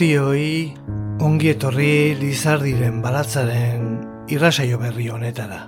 [0.00, 0.72] Guztioi
[1.20, 3.82] ongi etorri Lizardiren baratzaren
[4.32, 5.58] irrasaio berri honetara.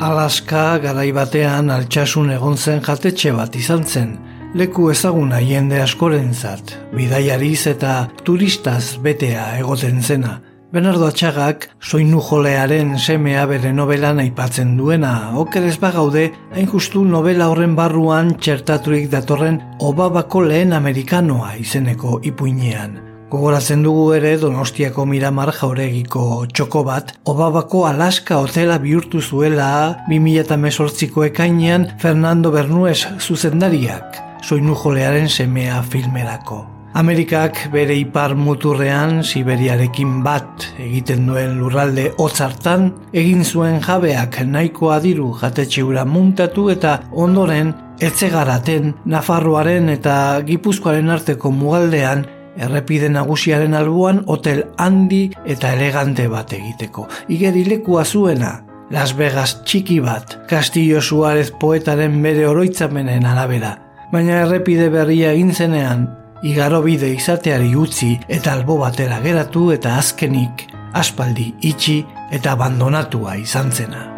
[0.00, 4.16] Alaska garai batean altxasun egon zen jatetxe bat izan zen,
[4.54, 10.38] leku ezaguna jende askorentzat, bidaiariz eta turistaz betea egoten zena.
[10.74, 17.48] Benardo Atxagak soinu jolearen semea bere novelan aipatzen duena, oker ez bagaude, hain justu novela
[17.50, 22.98] horren barruan txertaturik datorren Obabako lehen Amerikanoa izeneko ipuinean.
[23.30, 29.70] Gogoratzen dugu ere Donostiako Miramar jauregiko txoko bat, Obabako Alaska hotela bihurtu zuela
[30.10, 36.66] 2018ko ekainean Fernando Bernues zuzendariak soinu jolearen semea filmerako.
[36.94, 45.32] Amerikak bere ipar muturrean Siberiarekin bat egiten duen lurralde hotzartan, egin zuen jabeak nahikoa diru
[45.40, 47.72] jatetxeura muntatu eta ondoren
[48.04, 57.08] etzegaraten Nafarroaren eta Gipuzkoaren arteko mugaldean errepide nagusiaren albuan hotel handi eta elegante bat egiteko.
[57.28, 58.60] Igeri lekua zuena,
[58.90, 63.78] Las Vegas txiki bat, Castillo Suarez poetaren bere oroitzamenen arabera,
[64.12, 66.06] baina errepide berria egin zenean,
[66.44, 73.72] igaro bide izateari utzi eta albo batera geratu eta azkenik aspaldi itxi eta abandonatua izan
[73.72, 74.10] zena.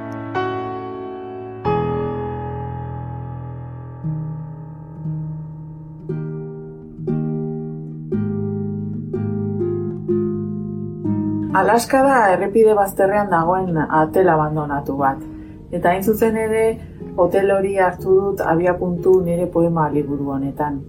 [11.56, 15.22] Alaska da errepide bazterrean dagoen atel abandonatu bat.
[15.72, 16.64] Eta hain zuzen ere,
[17.16, 20.80] hotel hori hartu dut abia puntu nire poema liburu honetan.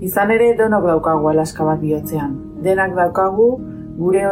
[0.00, 2.34] Izan ere donok daukagu alaska bat bihotzean.
[2.62, 3.48] Denak daukagu
[3.98, 4.22] gure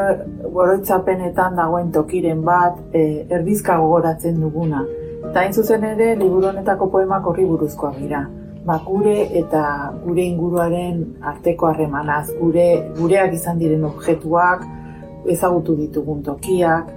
[0.55, 4.85] goroitzapenetan dagoen tokiren bat e, erdizka gogoratzen duguna.
[5.31, 8.25] Eta zuzen ere liburu honetako poemak horri buruzkoak dira.
[8.65, 9.63] Ba, gure eta
[10.05, 12.67] gure inguruaren arteko harremanaz, gure
[12.99, 14.67] gureak izan diren objektuak,
[15.27, 16.91] ezagutu ditugun tokiak,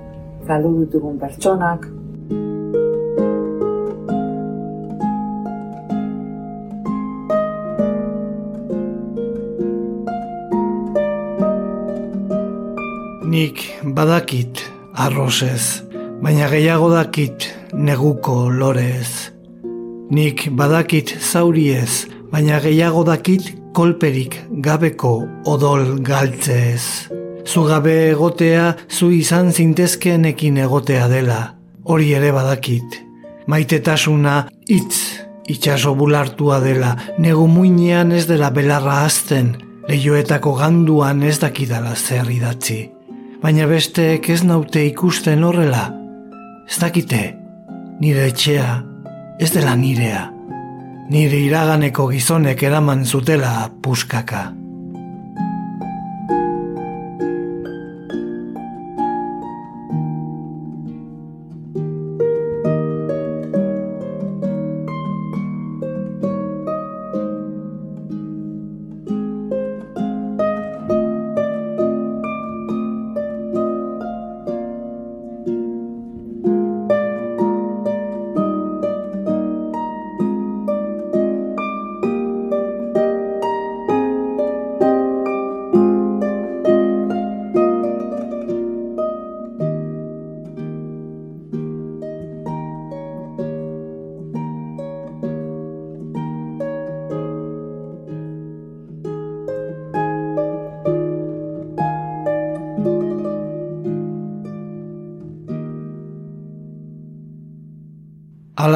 [0.47, 1.87] galdu ditugun pertsonak,
[13.33, 14.59] Nik badakit
[14.93, 15.81] arrozez,
[16.21, 19.31] baina gehiago dakit neguko lorez.
[20.13, 25.15] Nik badakit zauriez, baina gehiago dakit kolperik gabeko
[25.49, 27.09] odol galtzez.
[27.41, 31.41] Zu gabe egotea, zu izan zintezkeenekin egotea dela,
[31.89, 33.01] hori ere badakit.
[33.49, 39.55] Maitetasuna hitz itxaso bulartua dela, negu muinean ez dela belarra azten,
[39.89, 42.83] lehioetako ganduan ez dakidala zer idatzi
[43.43, 45.89] baina besteek ez naute ikusten horrela.
[46.63, 47.21] Ez dakite,
[47.99, 48.69] nire etxea,
[49.35, 50.29] ez dela nirea.
[51.11, 54.45] Nire iraganeko gizonek eraman zutela puskaka.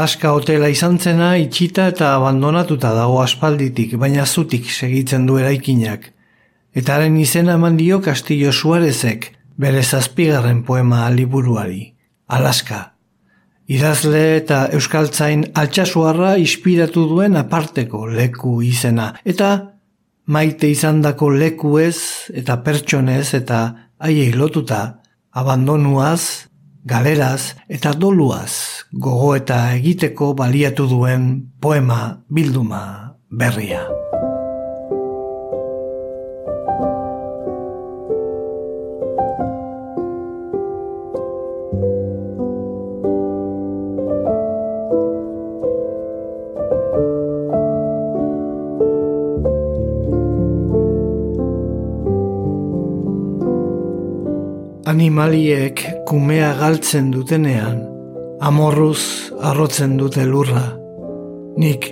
[0.08, 6.06] Alaska hotela izan zena itxita eta abandonatuta dago aspalditik, baina zutik segitzen du eraikinak.
[6.72, 9.28] Eta haren izena eman dio Castillo Suarezek,
[9.60, 11.82] bere zazpigarren poema liburuari,
[12.38, 12.80] Alaska.
[13.68, 19.10] Idazle eta euskaltzain altxasuarra inspiratu duen aparteko leku izena.
[19.28, 19.52] Eta
[20.32, 23.60] maite izandako leku ez eta pertsonez eta
[24.00, 24.86] haiei lotuta
[25.36, 26.47] abandonuaz,
[26.88, 31.28] galeraz eta doluaz gogo eta egiteko baliatu duen
[31.60, 32.02] poema
[32.32, 32.84] bilduma
[33.30, 33.84] berria.
[54.98, 57.84] Animaliek kumea galtzen dutenean,
[58.42, 60.64] amorruz arrotzen dute lurra.
[61.62, 61.84] Nik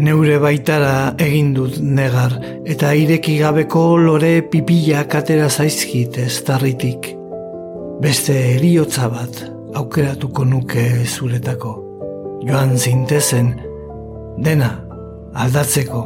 [0.00, 7.10] neure baitara egin dut negar, eta ireki gabeko lore pipila katera zaizkit ez tarritik.
[8.00, 9.42] Beste eriotza bat
[9.76, 11.74] aukeratuko nuke zuretako.
[12.48, 13.50] Joan zintezen,
[14.40, 14.70] dena,
[15.34, 16.00] aldatzeko.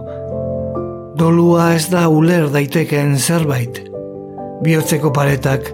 [1.22, 3.78] Dolua ez da uler daitekeen zerbait.
[4.66, 5.70] Biotzeko paretak,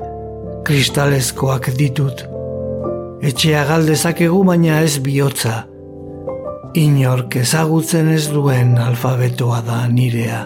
[0.65, 2.25] kristalezkoak ditut.
[3.23, 5.65] Etxea galdezakegu baina ez bihotza.
[6.79, 10.45] Inork ezagutzen ez duen alfabetoa da nirea.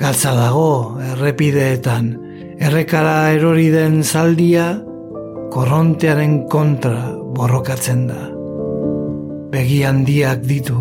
[0.00, 2.12] Gatza dago errepideetan,
[2.60, 4.68] errekara erori den zaldia,
[5.50, 8.28] korrontearen kontra borrokatzen da.
[9.50, 10.78] Begi handiak ditu,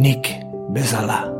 [0.00, 0.32] nik
[0.72, 1.31] bezala.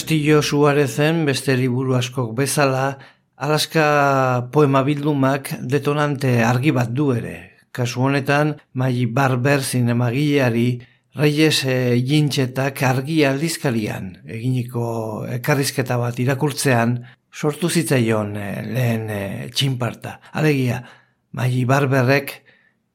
[0.00, 2.84] Castillo Suarezen beste liburu askok bezala,
[3.36, 7.34] Alaska poema bildumak detonante argi bat du ere.
[7.70, 10.80] Kasu honetan, Mai Barber zinemagileari
[11.20, 14.86] Reyes e, jintxetak argi aldizkarian eginiko
[15.36, 16.96] ekarrizketa bat irakurtzean
[17.28, 20.16] sortu zitzaion e, lehen e, txinparta.
[20.32, 20.80] Alegia,
[21.36, 22.38] Mai Barberrek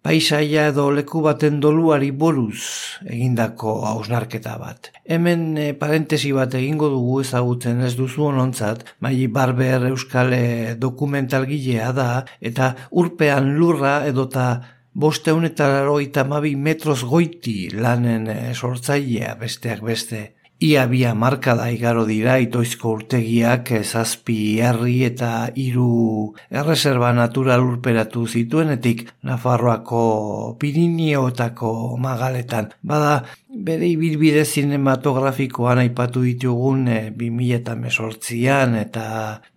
[0.06, 2.62] paisaia edo leku baten doluari boruz
[3.10, 4.92] egindako hausnarketa bat.
[5.02, 11.90] Hemen e, parentesi bat egingo dugu ezagutzen ez duzu honontzat, mai barber euskal eh, dokumentalgilea
[11.98, 14.48] da, eta urpean lurra edota
[14.94, 20.35] bosteun eta mabi metroz goiti lanen e, sortzailea besteak beste.
[20.64, 28.24] Ia bia marka da igaro dira itoizko urtegiak zazpi herri eta hiru erreserba natural urperatu
[28.24, 32.70] zituenetik Nafarroako Pirineotako magaletan.
[32.82, 39.08] Bada, bere ibilbide zinematografikoan aipatu ditugun e, 2018an eta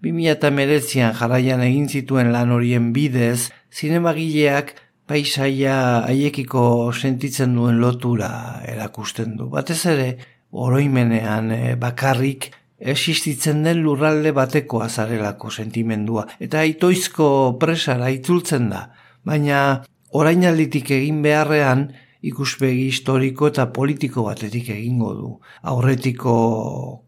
[0.02, 4.75] 2019an jarraian egin zituen lan horien bidez, zinemagileak
[5.07, 8.33] paisaia haiekiko sentitzen duen lotura
[8.67, 9.47] erakusten du.
[9.55, 10.09] Batez ere,
[10.52, 16.26] oroimenean e, bakarrik existitzen den lurralde bateko azarelako sentimendua.
[16.40, 18.85] Eta itoizko presara itzultzen da,
[19.26, 21.88] baina orain alditik egin beharrean
[22.28, 25.28] ikuspegi historiko eta politiko batetik egingo du.
[25.71, 26.35] Aurretiko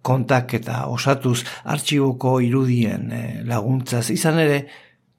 [0.07, 4.65] kontak eta osatuz artxiboko irudien e, laguntzaz izan ere,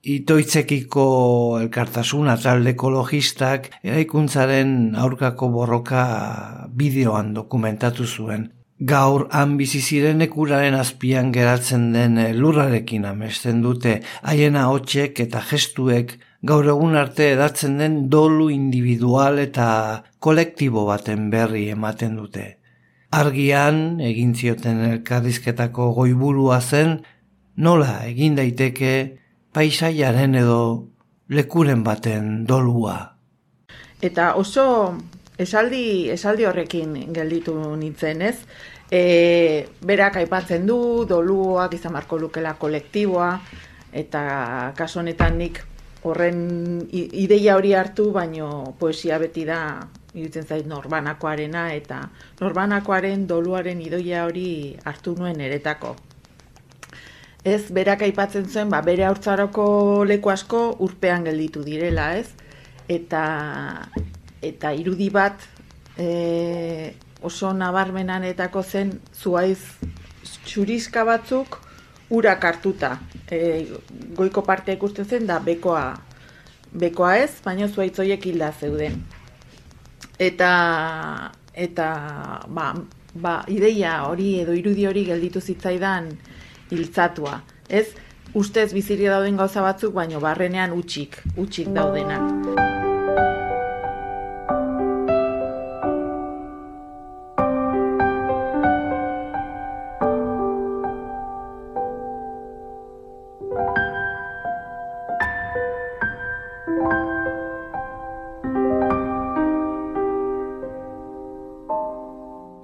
[0.02, 1.04] itoitzekiko
[1.60, 6.02] elkartasuna talde ekologistak eraikuntzaren aurkako borroka
[6.74, 8.48] bideoan dokumentatu zuen.
[8.82, 16.16] Gaur han bizi ziren ekuraren azpian geratzen den lurrarekin amesten dute haiena hotsek eta gestuek
[16.42, 22.56] gaur egun arte edatzen den dolu individual eta kolektibo baten berri ematen dute.
[23.12, 27.02] Argian egin zioten elkarrizketako goiburua zen
[27.54, 29.21] nola egin daiteke
[29.52, 30.60] paisaiaren edo
[31.28, 32.96] lekuren baten dolua.
[34.02, 34.64] Eta oso
[35.38, 38.36] esaldi, esaldi horrekin gelditu nintzen, ez?
[38.92, 39.02] E,
[39.84, 40.78] berak aipatzen du,
[41.08, 43.30] doluak izan marko lukela kolektiboa,
[43.92, 44.22] eta
[44.76, 45.62] kaso honetan nik
[46.02, 46.42] horren
[46.90, 49.60] ideia hori hartu, baino poesia beti da
[50.12, 52.02] iruditzen zait norbanakoarena eta
[52.40, 54.48] norbanakoaren doluaren idoia hori
[54.84, 55.94] hartu nuen eretako.
[57.42, 59.64] Ez, berak aipatzen zuen, ba, bere haurtzaroko
[60.06, 62.28] leku asko urpean gelditu direla, ez?
[62.86, 63.22] Eta,
[64.38, 65.42] eta irudi bat
[65.98, 66.94] e,
[67.26, 69.58] oso nabarmenanetako zen zuaiz
[70.46, 71.58] txuriska batzuk
[72.14, 72.92] urak hartuta.
[73.26, 73.66] E,
[74.14, 75.96] goiko parte ikusten zen da bekoa,
[76.78, 79.00] bekoa ez, baina zuaitzoiek hilda zeuden.
[80.22, 80.52] Eta,
[81.54, 81.88] eta
[82.46, 82.70] ba,
[83.14, 86.12] ba, ideia hori edo irudi hori gelditu zitzaidan,
[86.72, 87.40] hiltzatua.
[87.68, 87.86] Ez,
[88.34, 92.70] ustez biziri dauden gauza batzuk, baino barrenean utxik, utxik daudenak.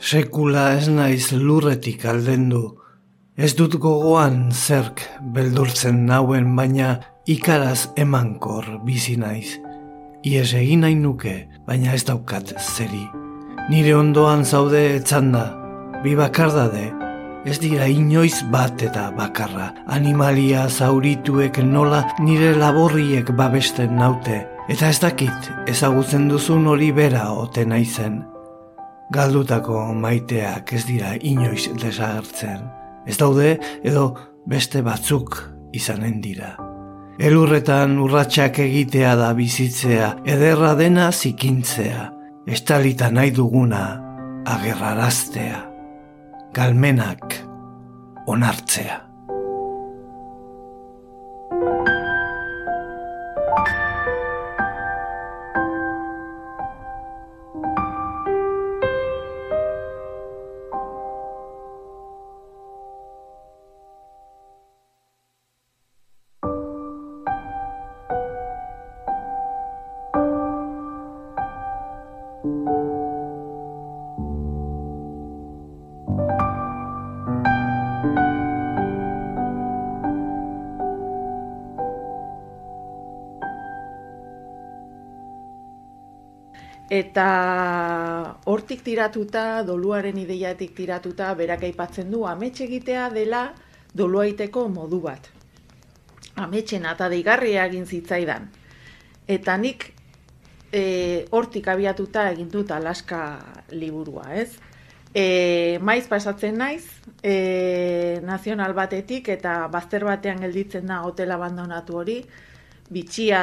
[0.09, 2.63] Sekula ez naiz lurretik aldendu,
[3.39, 5.05] Ez dut gogoan zerk
[5.35, 6.97] beldurtzen nauen baina
[7.31, 9.53] ikaraz emankor bizi naiz.
[10.27, 11.35] Ies egin nahi nuke,
[11.69, 13.05] baina ez daukat zeri.
[13.71, 15.45] Nire ondoan zaude etzanda,
[16.03, 16.89] bi bakardade,
[17.47, 19.69] ez dira inoiz bat eta bakarra.
[19.87, 27.63] Animalia zaurituek nola nire laborriek babesten naute, eta ez dakit ezagutzen duzun hori bera ote
[27.63, 28.19] naizen.
[29.15, 32.67] Galdutako maiteak ez dira inoiz desagertzen
[33.09, 34.13] ez daude edo
[34.47, 35.41] beste batzuk
[35.73, 36.55] izanen dira.
[37.19, 42.05] Elurretan urratsak egitea da bizitzea, ederra dena zikintzea,
[42.47, 43.83] estalita nahi duguna
[44.47, 45.59] agerraraztea,
[46.55, 47.41] galmenak
[48.31, 49.08] onartzea.
[86.89, 93.43] Eta hortik tiratuta, doluaren ideiatik tiratuta, berak aipatzen du, ametxe egitea dela
[93.93, 95.29] doluaiteko modu bat.
[96.41, 98.49] Ametxen eta deigarria egin zitzaidan.
[99.29, 99.91] Eta nik
[100.73, 103.23] e, hortik abiatuta egin dut Alaska
[103.71, 104.57] liburua, ez?
[105.13, 106.87] E, maiz pasatzen naiz,
[107.21, 112.23] e, nazional batetik eta bazter batean gelditzen da hotel abandonatu hori,
[112.91, 113.41] bitxia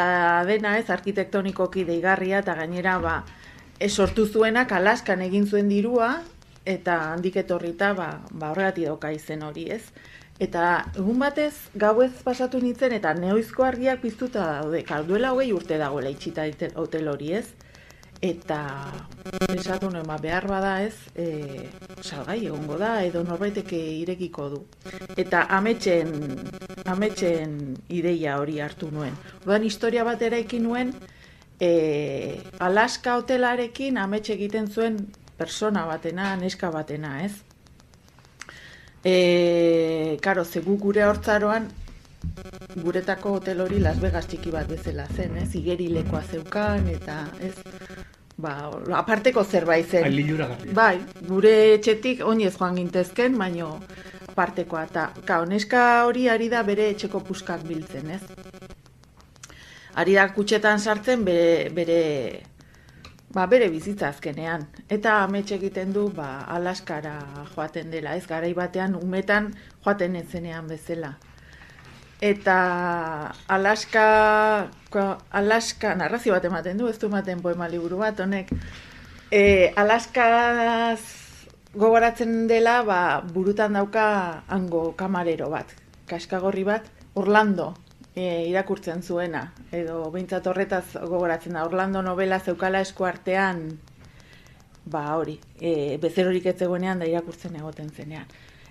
[0.48, 3.16] dena ez, arkitektonikoki deigarria, eta gainera ba,
[3.90, 6.22] sortu zuenak alaskan egin zuen dirua,
[6.66, 9.84] eta handik etorrita ba, ba horregati doka izen hori ez.
[10.40, 16.12] Eta egun batez, gauez pasatu nintzen, eta neoizko argiak piztuta daude, kalduela hogei urte dagoela
[16.12, 17.48] itxita hotel hori ez
[18.26, 18.60] eta
[19.54, 21.70] esatu nuen, ba, behar bada ez, e,
[22.02, 24.62] salgai egongo da, edo norbaiteke irekiko du.
[25.18, 26.14] Eta ametxen,
[26.92, 29.16] ametxen ideia hori hartu nuen.
[29.46, 30.94] Odan historia bat eraikin nuen,
[31.60, 35.00] e, Alaska hotelarekin ametxe egiten zuen
[35.38, 37.34] persona batena, neska batena, ez?
[39.06, 41.70] E, karo, ze gure hortzaroan,
[42.76, 45.50] guretako hotel hori Las Vegas txiki bat bezala zen, ez?
[45.56, 47.54] Igerilekoa zeukan, eta ez?
[48.38, 50.18] Ba, aparteko zerbait zen.
[50.76, 53.80] Bai, gure etxetik oinez joan gintezken, baino
[54.30, 54.84] apartekoa.
[54.90, 58.22] Eta, ka, oneska hori ari da bere etxeko puskak biltzen, ez?
[59.96, 62.02] Ari da kutxetan sartzen bere, bere,
[63.32, 64.68] ba, bere bizitza azkenean.
[64.90, 67.16] Eta ametxe egiten du, ba, alaskara
[67.54, 68.26] joaten dela, ez?
[68.28, 69.54] Garai batean, umetan
[69.86, 71.16] joaten etzenean bezala
[72.22, 74.72] eta Alaska,
[75.32, 78.52] Alaska narrazio bat ematen du, ez du ematen poema liburu bat, honek,
[79.32, 81.00] e, Alaskaz
[81.76, 83.00] gogoratzen dela, ba,
[83.34, 85.76] burutan dauka hango kamarero bat,
[86.08, 87.74] kaskagorri bat, Orlando
[88.16, 93.68] e, irakurtzen zuena, edo behintzat horretaz gogoratzen da, Orlando novela zeukala eskuartean,
[94.86, 98.26] ba hori, e, bezerorik ez da irakurtzen egoten zenean.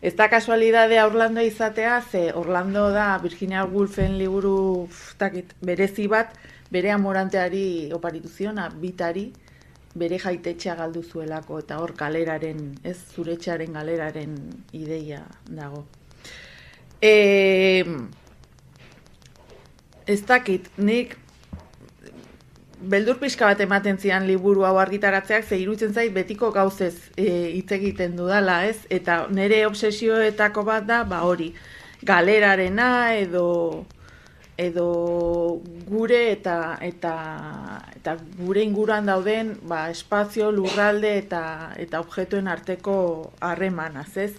[0.04, 6.34] Ez da kasualidadea Orlando izatea, ze Orlando da Virginia Woolfen liburu takit, berezi bat,
[6.68, 9.30] bere amoranteari oparitu ziona, bitari,
[9.96, 14.36] bere jaitetxea galdu zuelako, eta hor galeraren, ez zuretxearen galeraren
[14.76, 15.86] ideia dago.
[17.00, 17.80] E,
[20.04, 21.16] ez dakit, nik
[22.90, 27.26] beldur pixka bat ematen zian liburu hau argitaratzeak, ze irutzen zait betiko gauzez e,
[27.56, 28.84] hitz egiten dudala, ez?
[28.90, 31.52] Eta nire obsesioetako bat da, ba hori,
[32.04, 33.84] galerarena edo
[34.56, 34.86] edo
[35.88, 37.14] gure eta eta
[37.96, 42.96] eta gure inguruan dauden ba, espazio lurralde eta eta objektuen arteko
[43.40, 44.32] harremanaz, ez?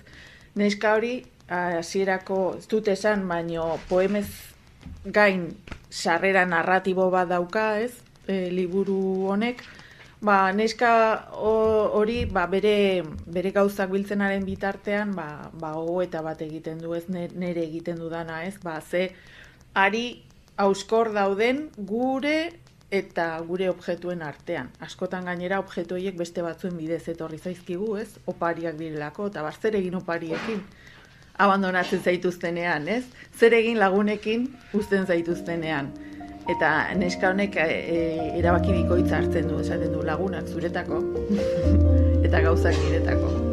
[0.56, 1.18] Neska hori
[1.50, 4.28] hasierako ez dut esan, baino poemez
[5.06, 5.50] gain
[5.90, 8.05] sarrera narratibo bat dauka, ez?
[8.28, 8.98] E, liburu
[9.32, 9.64] honek,
[10.26, 10.92] ba, neska
[11.38, 17.64] hori ba, bere, bere gauzak biltzenaren bitartean ba, ba, eta bat egiten du ez nere
[17.64, 19.10] egiten dudana ez, ba, ze
[19.74, 20.24] ari
[20.58, 22.52] auskor dauden gure
[22.96, 24.70] eta gure objektuen artean.
[24.80, 28.10] Askotan gainera objektu horiek beste batzuen bidez etorri zaizkigu, ez?
[28.30, 30.62] Opariak direlako eta bar zer egin opariekin
[31.38, 33.04] abandonatzen zaituztenean, ez?
[33.36, 35.92] Zer egin lagunekin uzten zaituztenean.
[36.52, 37.70] Eta neska honek e,
[38.38, 41.02] erabaki bikoitza hartzen du, esaten du lagunak zuretako
[42.28, 43.45] eta gauzak niretako.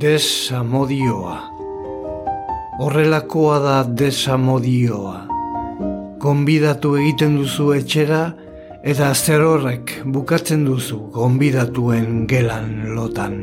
[0.00, 1.38] Desamodioa.
[2.78, 5.16] Horrelakoa da desamodioa.
[6.22, 8.20] Gonbidatu egiten duzu etxera
[8.92, 13.40] eta zer horrek bukatzen duzu gonbidatuen gelan lotan.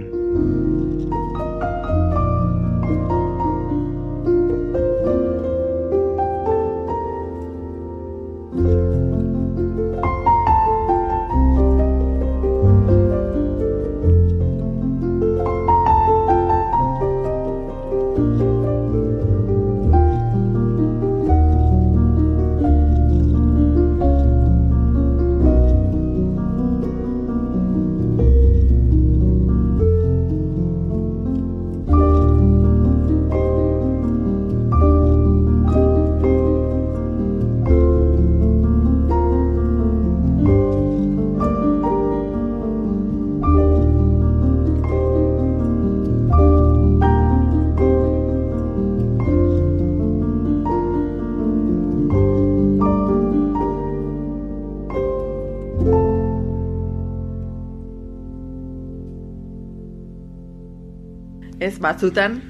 [61.95, 62.41] Batzutan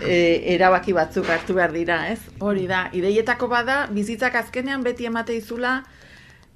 [0.00, 2.20] e, erabaki batzuk hartu behar dira, ez?
[2.40, 5.82] Hori da, ideietako bada, bizitzak azkenean beti emate izula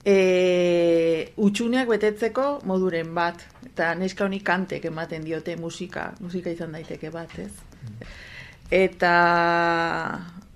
[0.04, 3.44] e, utxuneak betetzeko moduren bat.
[3.68, 7.52] Eta neska honi kantek ematen diote musika, musika izan daiteke bat, ez?
[8.72, 9.12] Eta,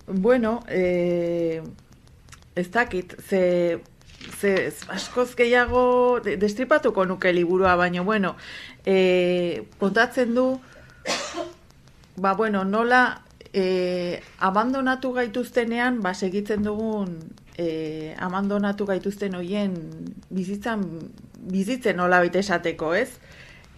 [0.09, 1.61] bueno, e,
[2.57, 3.43] ez dakit, ze,
[4.41, 4.55] ze
[4.89, 5.85] askoz gehiago
[6.25, 8.35] destripatuko nuke liburua, baina, bueno,
[8.87, 10.49] e, kontatzen du,
[12.21, 17.19] ba, bueno, nola e, abandonatu gaituztenean, ba, segitzen dugun
[17.59, 19.75] e, abandonatu gaituzten hoien
[20.31, 20.85] bizitzan,
[21.51, 23.11] bizitzen nola bite esateko, ez?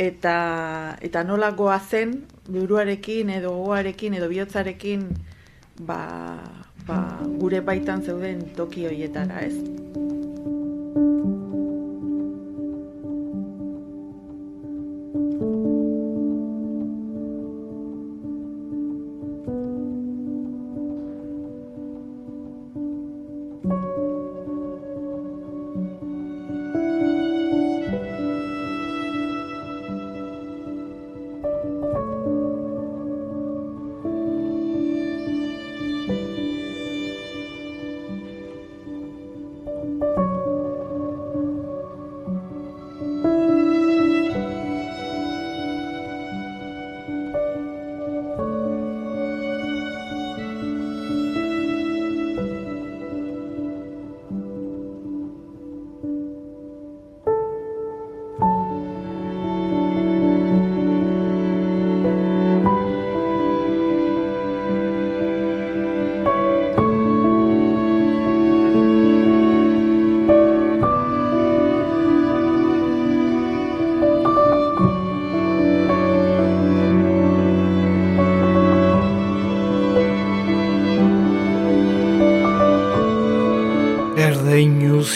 [0.00, 5.11] Eta, eta nola goazen buruarekin edo goarekin edo bihotzarekin
[5.85, 6.00] ba,
[6.87, 7.00] ba,
[7.40, 10.10] gure baitan zeuden toki hoietara, ez?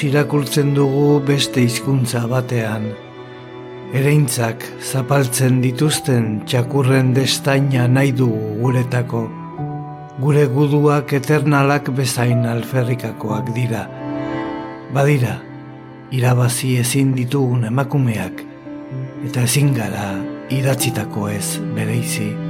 [0.08, 2.90] Irakurtzen dugu beste hizkuntza batean.
[3.94, 9.24] Ereintzak zapaltzen dituzten txakurren destaina nahi dugu guretako.
[10.20, 13.84] Gure guduak eternalak bezain alferrikakoak dira.
[14.94, 15.38] Badira,
[16.14, 18.44] irabazi ezin ditugun emakumeak,
[19.26, 20.08] eta ezin gara
[20.54, 22.43] idatzitako ez bereizi.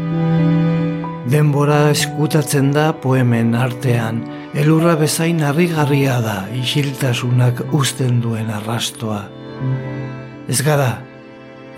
[1.35, 4.21] Denbora eskutatzen da poemen artean,
[4.55, 9.23] elurra bezain harrigarria da isiltasunak uzten duen arrastoa.
[10.47, 10.93] Ez gara,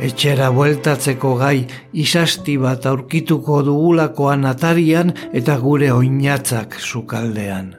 [0.03, 1.65] etxera bueltatzeko gai
[2.05, 7.73] isasti bat aurkituko dugulakoan atarian eta gure oinatzak sukaldean.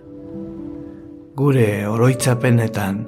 [1.37, 3.03] Gure oroitzapenetan,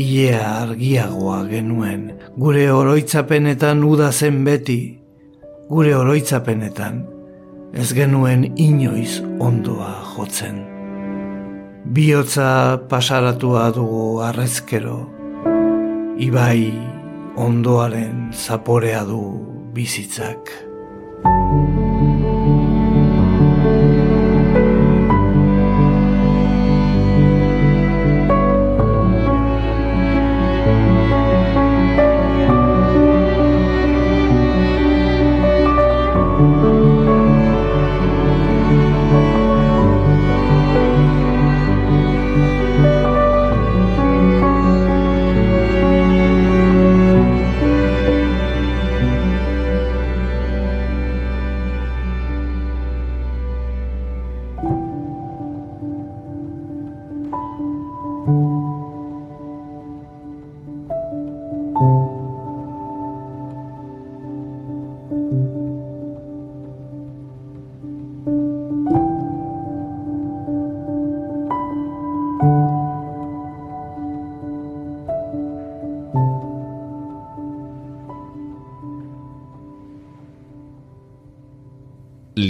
[0.00, 2.08] ilea argiagoa genuen,
[2.38, 5.01] gure oroitzapenetan uda zen beti,
[5.68, 7.02] gure oroitzapenetan,
[7.72, 10.60] ez genuen inoiz ondoa jotzen.
[11.92, 14.98] Biotza pasaratua dugu arrezkero,
[16.18, 16.72] ibai
[17.36, 19.22] ondoaren zaporea du
[19.74, 20.52] bizitzak.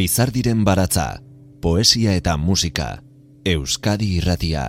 [0.03, 1.21] Lizardiren baratza,
[1.63, 2.87] poesia eta musika,
[3.47, 4.65] Euskadi irratia.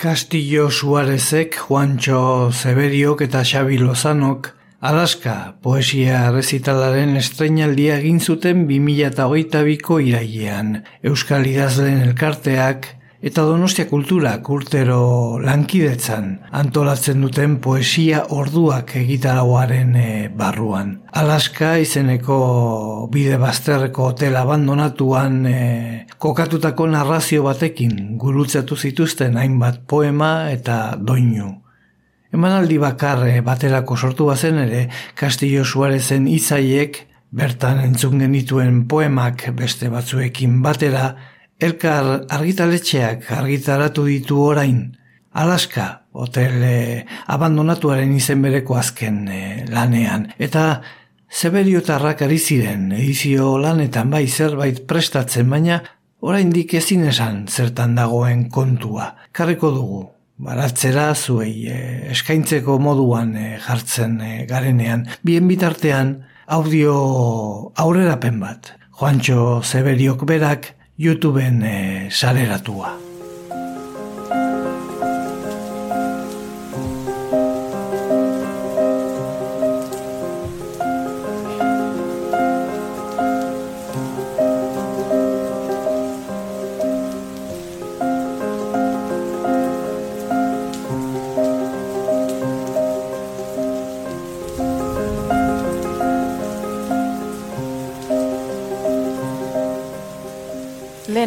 [0.00, 4.48] Castillo Suarezek, Juancho Zeberiok eta Xabi Lozanok,
[4.80, 10.72] Alaska poesia rezitalaren estreinaldia egin zuten 2008ko irailean.
[11.04, 20.94] Euskal idazleen elkarteak eta Donostia Kultura kurtero lankidetzan antolatzen duten poesia orduak egitarauaren e, barruan.
[21.12, 25.58] Alaska izeneko bide bazterreko hotel abandonatuan e,
[26.18, 31.52] kokatutako narrazio batekin gurutzatu zituzten hainbat poema eta doinu.
[32.32, 34.86] Emanaldi bakarre baterako sortu bazen ere,
[35.18, 41.12] Castillo Suarezen izaiek bertan entzun genituen poemak beste batzuekin batera
[41.60, 44.96] Elkar argitaletxeak argitaratu ditu orain.
[45.32, 50.30] Alaska, hotel eh, abandonatuaren izen bereko azken eh, lanean.
[50.38, 50.82] Eta
[51.30, 55.82] zeberiotarrak ari ziren edizio lanetan bai zerbait prestatzen, baina
[56.20, 59.14] oraindik ezin esan zertan dagoen kontua.
[59.32, 60.00] Karriko dugu,
[60.40, 65.06] baratzera zuei eh, eskaintzeko moduan eh, jartzen eh, garenean.
[65.22, 66.94] Bien bitartean, audio
[67.76, 68.74] aurrerapen bat.
[69.00, 73.09] Juancho Zeberiok berak, YouTubeen e, saleratua.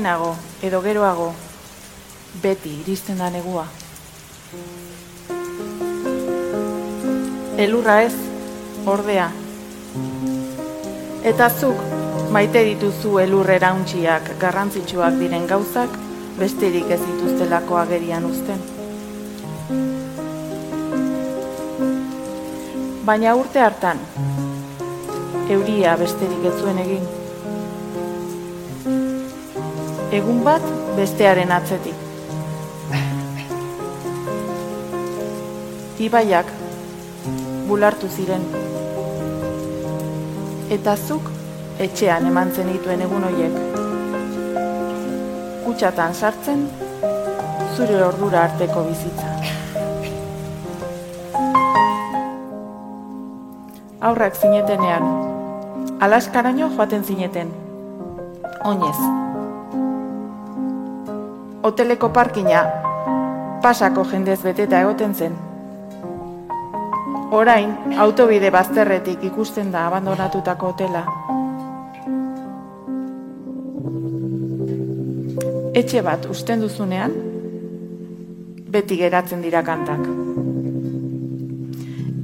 [0.03, 1.33] Lehenago edo geroago
[2.41, 3.67] beti iristen da negua.
[7.57, 8.13] Elurra ez,
[8.85, 9.29] ordea.
[11.23, 11.79] Eta zuk
[12.35, 15.95] maite dituzu elurrera untxiak garrantzitsuak diren gauzak
[16.39, 18.59] besterik ez dituztelako agerian uzten.
[23.05, 23.99] Baina urte hartan,
[25.49, 27.22] euria besterik ez zuen egin
[30.13, 30.61] egun bat
[30.93, 31.97] bestearen atzetik.
[36.05, 36.51] Ibaiak
[37.69, 38.43] bulartu ziren.
[40.75, 41.31] Eta zuk
[41.81, 43.57] etxean eman zenituen egun hoiek.
[45.65, 46.67] Kutsatan sartzen,
[47.73, 49.31] zure ordura arteko bizitza.
[54.03, 55.09] Aurrak zinetenean,
[56.03, 57.53] alaskaraino joaten zineten.
[58.63, 59.22] Oinez
[61.63, 62.63] hoteleko parkina
[63.63, 65.35] pasako jendez beteta egoten zen.
[67.33, 71.03] Orain, autobide bazterretik ikusten da abandonatutako hotela.
[75.73, 77.15] Etxe bat usten duzunean,
[78.75, 80.03] beti geratzen dira kantak.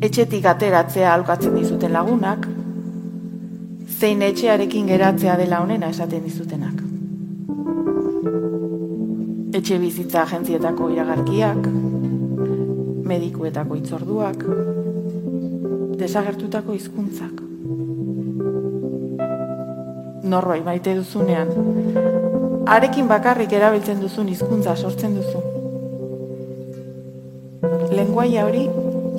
[0.05, 2.45] Etxetik ateratzea alkatzen dizuten lagunak,
[3.99, 6.78] zein etxearekin geratzea dela honena esaten dizutenak
[9.59, 11.65] etxe bizitza agentzietako iragarkiak,
[13.11, 14.45] medikuetako itzorduak,
[15.99, 17.41] desagertutako hizkuntzak.
[20.31, 21.51] Norroi maite duzunean,
[22.77, 25.43] arekin bakarrik erabiltzen duzun hizkuntza sortzen duzu.
[27.99, 28.63] Lenguaia hori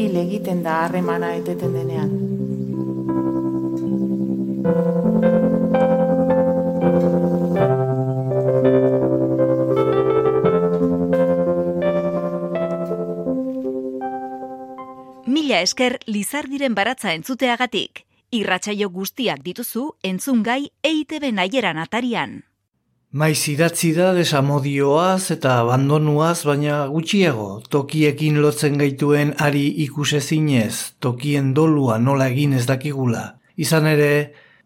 [0.01, 2.20] hil egiten da harremana eteten denean.
[15.65, 18.05] Esker Lizardiren baratza entzuteagatik.
[18.31, 22.41] Irratsaio guztiak dituzu entzungai EITB naieran atarian.
[23.11, 31.99] Maiz idatzi da desamodioaz eta abandonuaz, baina gutxiago, tokiekin lotzen gaituen ari ikusezinez, tokien dolua
[31.99, 33.25] nola egin ez dakigula.
[33.59, 34.13] Izan ere,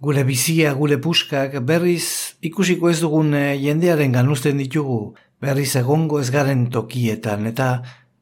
[0.05, 6.29] gure bizia, gure puskak, berriz ikusiko ez dugun eh, jendearen ganuzten ditugu, berriz egongo ez
[6.35, 7.71] garen tokietan, eta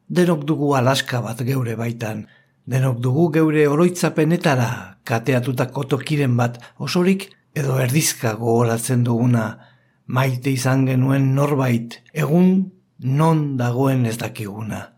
[0.07, 2.29] denok dugu alaska bat geure baitan,
[2.63, 4.69] Denok dugu geure oroitzapenetara
[5.03, 7.27] kateatutako tokiren bat osorik
[7.59, 9.43] edo erdizka gogoratzen duguna
[10.07, 12.71] maite izan genuen norbait egun
[13.03, 14.93] non dagoen ez dakiguna.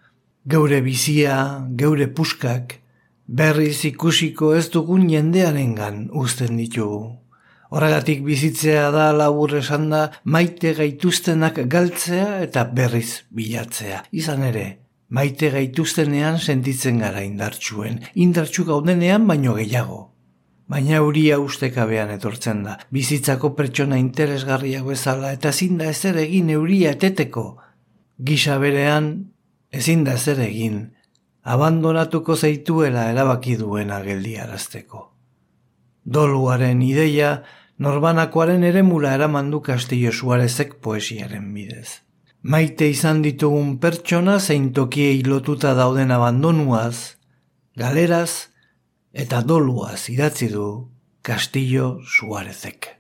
[0.46, 2.80] Geure bizia, geure puskak,
[3.26, 7.16] berriz ikusiko ez dugun jendearengan uzten ditugu.
[7.74, 14.04] Horregatik bizitzea da labur esan da maite gaituztenak galtzea eta berriz bilatzea.
[14.14, 20.00] Izan ere, Maite gaituztenean sentitzen gara indartsuen, indartsu gaudenean baino gehiago.
[20.68, 26.96] Baina euria ustekabean etortzen da, bizitzako pertsona interesgarriago ezala eta ezin da ezer egin euria
[26.98, 27.46] eteteko.
[28.18, 29.12] Gisa berean,
[29.70, 30.80] ezin da ezer egin,
[31.44, 35.04] abandonatuko zeituela erabaki duena geldiarazteko.
[36.06, 37.44] Doluaren ideia,
[37.78, 42.02] norbanakoaren ere mula eramandu kastillo suarezek poesiaren bidez.
[42.46, 47.18] Maite izan ditugun pertsona zein tokiei lotuta dauden abandonuaz,
[47.82, 48.52] galeraz
[49.24, 50.68] eta doluaz idatzi du
[51.26, 52.92] Castillo Suarezek.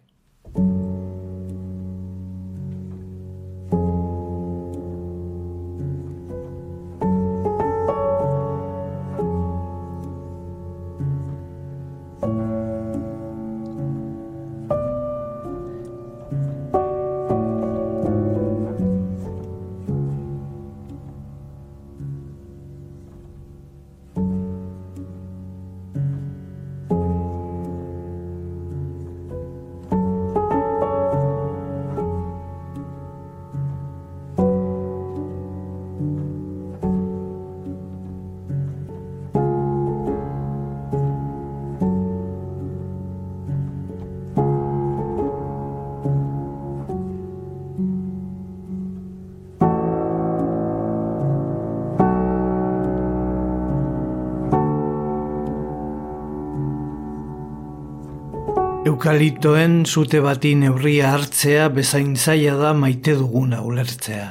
[59.15, 64.25] Eukalitoen zute bati neurria hartzea bezain zaila da maite duguna ulertzea.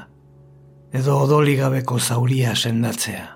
[0.93, 3.34] Edo odoligabeko zauria sendatzea.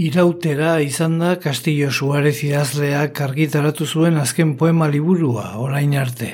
[0.00, 6.30] Irautera izan da Castillo Suarez idazleak argitaratu zuen azken poema liburua, orain arte.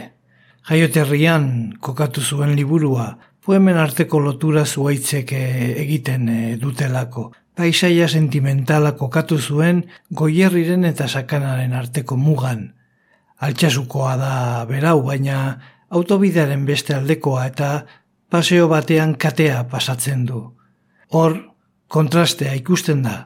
[0.68, 1.48] Jaioterrian
[1.82, 3.08] kokatu zuen liburua,
[3.42, 5.34] poemen arteko lotura zuaitzek
[5.82, 7.32] egiten eh, dutelako.
[7.58, 9.82] Paisaia sentimentala kokatu zuen
[10.14, 12.68] goierriren eta sakanaren arteko mugan.
[13.42, 14.34] Altxasukoa da
[14.70, 15.56] berau, baina
[15.90, 17.76] autobidearen beste aldekoa eta
[18.30, 20.52] paseo batean katea pasatzen du.
[21.10, 21.40] Hor,
[21.88, 23.24] kontrastea ikusten da.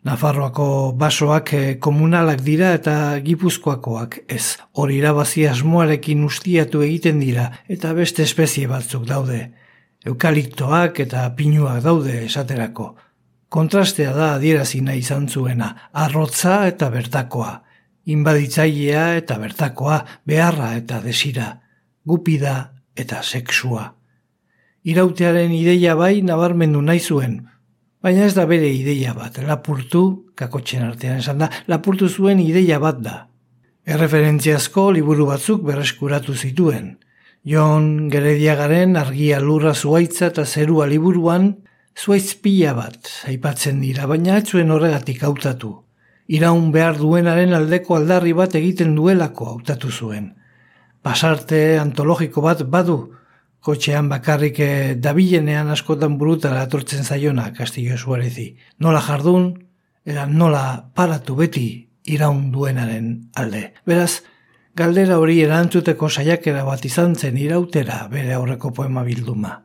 [0.00, 4.56] Nafarroako basoak eh, komunalak dira eta gipuzkoakoak ez.
[4.72, 9.42] Hor irabazi asmoarekin ustiatu egiten dira eta beste espezie batzuk daude.
[10.08, 12.94] Eukaliptoak eta pinuak daude esaterako.
[13.52, 17.52] Kontrastea da adierazi nahi izan zuena, arrotza eta bertakoa,
[18.06, 21.48] inbaditzailea eta bertakoa, beharra eta desira,
[22.06, 22.54] gupida
[22.96, 23.96] eta sexua.
[24.86, 27.42] Irautearen ideia bai nabarmendu nahi zuen,
[28.02, 30.04] baina ez da bere ideia bat, lapurtu,
[30.36, 33.16] kakotxen artean esan da, lapurtu zuen ideia bat da.
[33.90, 36.94] Erreferentziazko liburu batzuk berreskuratu zituen.
[37.44, 41.54] Jon Gerediagaren argia lurra zuaitza eta zerua liburuan,
[41.96, 45.72] zuaitz pila bat aipatzen dira, baina ez zuen horregatik hautatu.
[46.30, 50.34] Iraun behar duenaren aldeko aldarri bat egiten duelako hautatu zuen.
[51.02, 53.00] Pasarte antologiko bat badu,
[53.60, 58.54] kotxean bakarrik eh, dabilenean askotan burutara atortzen zaiona Castillo Suarezi.
[58.78, 59.52] Nola jardun,
[60.04, 61.66] era nola paratu beti
[62.04, 63.72] iraun duenaren alde.
[63.86, 64.22] Beraz,
[64.76, 69.60] galdera hori erantzuteko saiakera bat izan zen irautera bere aurreko poema bilduma.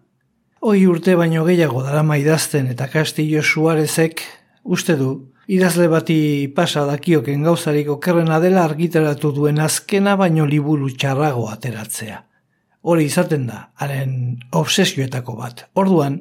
[0.66, 4.24] Hoi urte baino gehiago darama idazten eta Castillo Suarezek
[4.64, 11.48] uste du, idazle bati pasa dakioken gauzariko kerrena dela argitaratu duen azkena baino liburu txarrago
[11.52, 12.24] ateratzea
[12.86, 14.16] hori izaten da, haren
[14.54, 15.66] obsesioetako bat.
[15.74, 16.20] Orduan,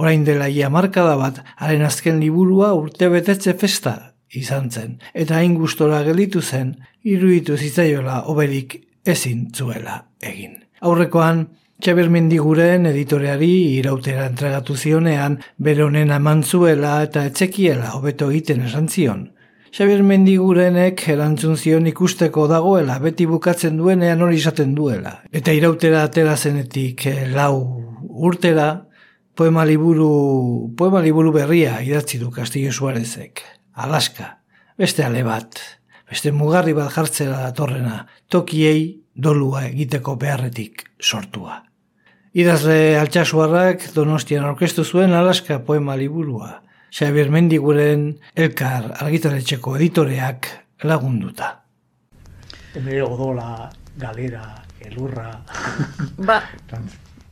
[0.00, 3.94] orain dela ia markada bat, haren azken liburua urte betetze festa
[4.34, 6.74] izan zen, eta hain gustora gelitu zen,
[7.06, 10.58] iruditu zitzaiola oberik ezin zuela egin.
[10.80, 11.46] Aurrekoan,
[11.80, 19.28] Xaber Mendiguren editoreari irautera entregatu zionean, bere honen amantzuela eta etxekiela hobeto egiten esan zion.
[19.70, 25.12] Xabier Mendigurenek erantzun zion ikusteko dagoela, beti bukatzen duenean hori izaten duela.
[25.30, 27.54] Eta irautera atera zenetik eh, lau
[28.26, 28.88] urtera,
[29.38, 33.44] poema liburu, poema liburu berria idatzi du Castillo Suarezek.
[33.78, 34.40] Alaska,
[34.76, 35.62] beste ale bat,
[36.10, 41.60] beste mugarri bat jartzera datorrena, tokiei dolua egiteko beharretik sortua.
[42.34, 46.56] Idazle altxasuarrak donostian orkestu zuen Alaska poema liburua.
[46.90, 50.48] Xabier Mendiguren elkar argitaletxeko editoreak
[50.82, 51.52] lagunduta.
[52.74, 54.44] Hemen odola, galera,
[54.80, 55.30] elurra...
[56.28, 56.42] Ba,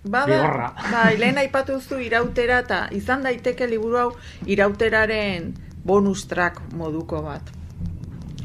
[0.05, 4.11] ba, ba, ba, lehen aipatu zu irautera eta izan daiteke liburu hau
[4.47, 5.51] irauteraren
[5.85, 7.51] bonus track moduko bat.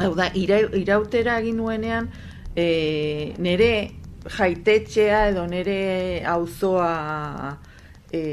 [0.01, 2.09] Hau da, irautera egin nuenean
[2.55, 3.69] e, nere
[4.37, 7.53] jaitetxea edo nere auzoa
[8.11, 8.23] e,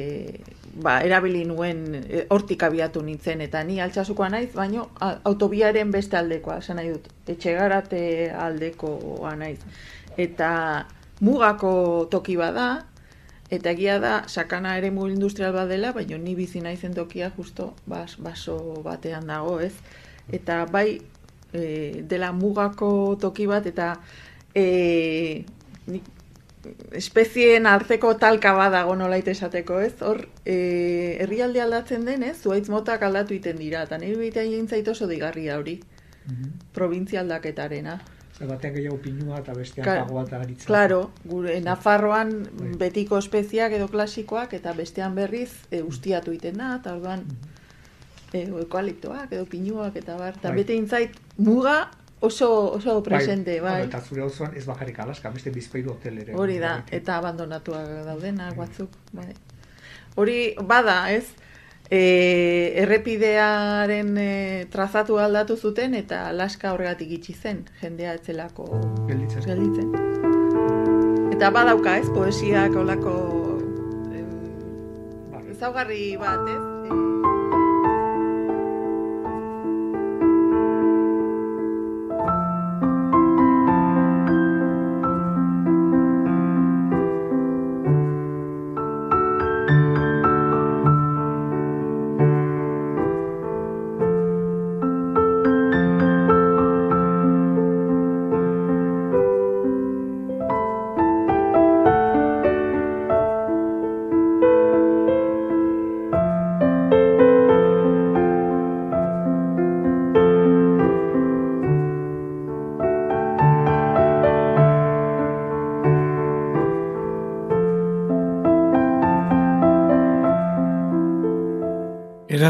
[0.75, 6.61] ba, erabili nuen e, hortik abiatu nintzen eta ni altsasukoa naiz, baino autobiaren beste aldekoa,
[6.63, 8.03] esan nahi dut, etxegarate
[8.37, 9.59] aldekoa naiz.
[10.19, 10.51] Eta
[11.21, 11.73] mugako
[12.11, 12.69] toki bada,
[13.51, 18.17] eta egia da, sakana ere mugu industrial badela, baino ni bizi naizen tokia justo bas,
[18.23, 19.75] baso batean dago, ez?
[20.31, 21.01] Eta bai,
[21.53, 23.97] e, dela mugako toki bat, eta
[24.55, 25.45] e,
[25.91, 26.20] nik
[26.93, 29.95] espezien arteko talka badago nolait esateko, ez?
[30.05, 35.09] Hor, e, herrialde aldatzen denez, zuaitz motak aldatu iten dira, eta nire bitea jentzait oso
[35.09, 36.51] digarria hori, mm -hmm.
[36.73, 38.01] provintzia aldaketarena.
[38.37, 40.67] Zer batean gehiago pinua eta bestean Ka pago bat agaritzen.
[40.67, 42.75] Claro, gure Nafarroan bai.
[42.79, 47.37] betiko espeziak edo klasikoak, eta bestean berriz e, ustiatu iten da, eta orduan, mm
[48.33, 49.29] -hmm.
[49.31, 50.57] edo pinuak, eta bar, eta bai.
[50.57, 51.91] bete intzait muga
[52.21, 53.73] oso, oso bai, presente, bai.
[53.73, 53.85] bai.
[53.89, 56.35] Eta zure osoan ez bajarik alaska, beste bizpairu hotel ere.
[56.37, 58.67] Hori da, eta abandonatuak daudenak bai.
[58.67, 59.31] batzuk, bai.
[60.17, 61.27] Hori bada, ez?
[61.91, 62.01] E,
[62.85, 68.69] errepidearen e, trazatu aldatu zuten eta alaska horregatik itxi zen, jendea etzelako
[69.09, 69.43] gelditzen.
[69.49, 69.91] gelditzen.
[71.35, 72.07] Eta badauka, ez?
[72.15, 73.17] Poesiak olako
[75.61, 77.20] ezaugarri bat, ez?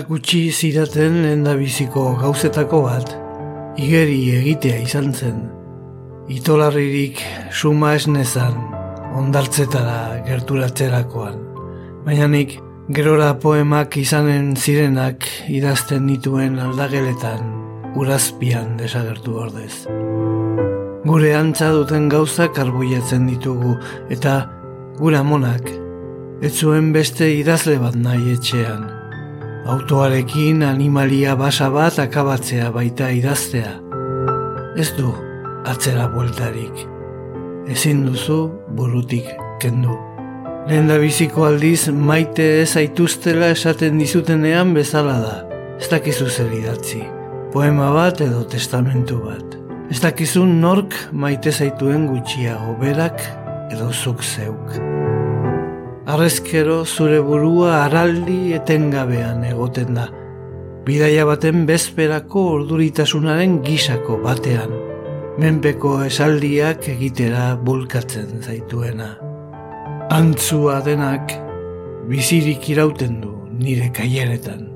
[0.01, 3.11] Erakutsi zidaten endabiziko gauzetako bat,
[3.77, 5.43] igeri egitea izan zen.
[6.33, 7.19] Itolarririk
[7.53, 8.55] suma esnezan,
[9.21, 11.37] ondartzetara gerturatzerakoan.
[12.07, 12.55] Baina nik
[12.97, 17.45] gerora poemak izanen zirenak idazten dituen aldageletan
[18.01, 19.85] urazpian desagertu ordez.
[21.05, 23.77] Gure antza duten gauzak arbuiatzen ditugu
[24.09, 24.39] eta
[24.97, 25.69] gura monak
[26.41, 29.00] ez zuen beste idazle bat nahi etxean.
[29.67, 33.75] Autoarekin animalia basa bat akabatzea baita idaztea.
[34.81, 35.11] Ez du
[35.69, 36.87] atzera bueltarik.
[37.69, 38.39] Ezin duzu
[38.77, 39.29] burutik
[39.61, 39.99] kendu.
[40.69, 45.37] Lehen da biziko aldiz maite ez aituztela esaten dizutenean bezala da.
[45.77, 47.03] Ez dakizu zer idatzi.
[47.53, 49.59] Poema bat edo testamentu bat.
[49.91, 53.21] Ez dakizu nork maite zaituen gutxiago berak
[53.71, 54.90] edo zuk zeuk.
[56.11, 60.09] Arrezkero zure burua araldi etengabean egoten da.
[60.87, 64.73] Bidaia baten bezperako orduritasunaren gisako batean.
[65.39, 69.13] Menpeko esaldiak egitera bulkatzen zaituena.
[70.19, 71.37] Antzua denak
[72.11, 74.67] bizirik irauten du nire kaieretan.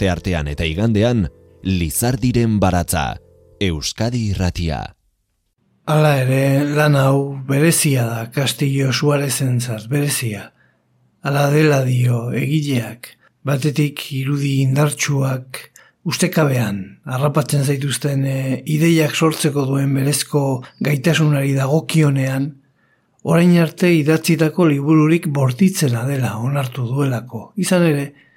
[0.00, 1.26] Aste artean eta igandean,
[1.62, 3.18] Lizardiren baratza,
[3.60, 4.94] Euskadi irratia.
[5.84, 9.58] Hala ere, lan hau berezia da Castillo Suarezen
[9.90, 10.54] berezia.
[11.20, 15.60] Hala dela dio egileak, batetik irudi indartsuak,
[16.04, 22.54] ustekabean, harrapatzen zaituzten e, ideiak sortzeko duen berezko gaitasunari dagokionean,
[23.22, 27.52] orain arte idatzitako libururik bortitzena dela onartu duelako.
[27.60, 28.29] Izan ere,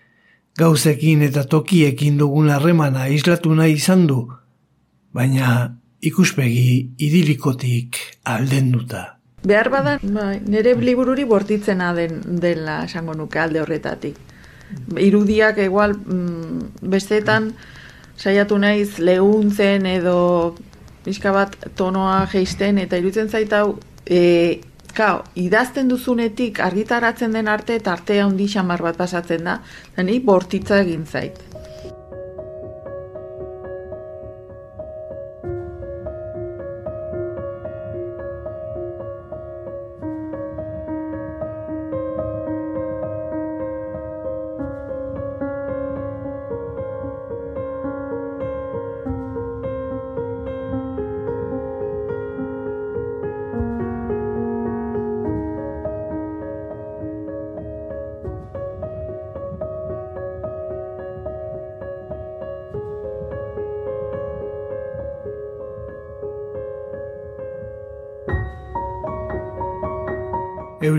[0.57, 4.27] gauzekin eta tokiekin dugun harremana islatu nahi izan du,
[5.13, 9.05] baina ikuspegi idilikotik aldenduta.
[9.43, 14.19] Behar badan, bai, nire libururi bortitzena den dela esango nuke alde horretatik.
[14.97, 17.51] Irudiak egual mm, bestetan
[18.17, 20.55] saiatu naiz lehuntzen edo
[21.03, 24.61] pixka bat tonoa geisten eta irutzen zaitau e,
[24.93, 29.57] Kao, idazten duzunetik argitaratzen den arte eta artea handi xamar bat pasatzen da,
[29.95, 31.39] da ni bortitza egin zait.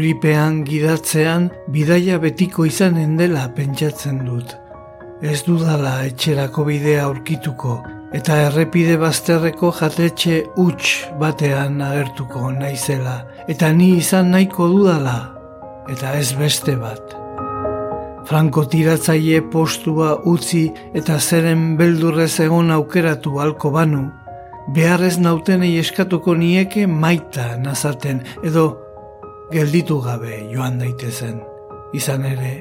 [0.04, 4.50] Euripean gidatzean bidaia betiko izanen dela pentsatzen dut.
[5.24, 7.78] Ez dudala etxerako bidea aurkituko
[8.18, 10.90] eta errepide bazterreko jatetxe huts
[11.22, 13.16] batean agertuko naizela
[13.48, 15.16] eta ni izan nahiko dudala
[15.96, 17.16] eta ez beste bat.
[18.28, 24.10] Franko tiratzaile postua utzi eta zeren beldurrez egon aukeratu halko banu,
[24.76, 28.83] beharrez nautenei eskatuko nieke maita nazaten edo
[29.52, 31.40] gelditu gabe joan daitezen.
[31.94, 32.52] Izan ere,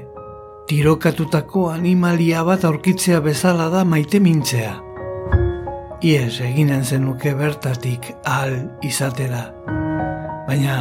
[0.70, 4.74] tirokatutako animalia bat aurkitzea bezala da maite mintzea.
[6.04, 9.46] Ies eginen zenuke bertatik ahal izatera.
[10.48, 10.78] Baina,